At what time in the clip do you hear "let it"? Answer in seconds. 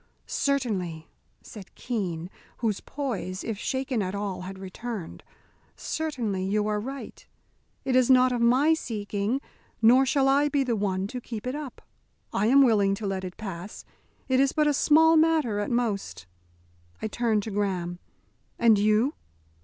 13.05-13.37